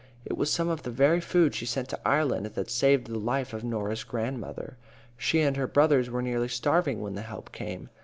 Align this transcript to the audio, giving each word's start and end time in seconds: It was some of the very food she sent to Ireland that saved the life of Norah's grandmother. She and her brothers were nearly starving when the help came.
It 0.25 0.35
was 0.35 0.51
some 0.51 0.67
of 0.67 0.81
the 0.81 0.89
very 0.89 1.21
food 1.21 1.53
she 1.53 1.67
sent 1.67 1.87
to 1.89 1.99
Ireland 2.07 2.47
that 2.47 2.71
saved 2.71 3.05
the 3.05 3.19
life 3.19 3.53
of 3.53 3.63
Norah's 3.63 4.03
grandmother. 4.03 4.75
She 5.15 5.41
and 5.41 5.55
her 5.57 5.67
brothers 5.67 6.09
were 6.09 6.23
nearly 6.23 6.47
starving 6.49 7.01
when 7.01 7.13
the 7.13 7.21
help 7.21 7.51
came. 7.51 7.87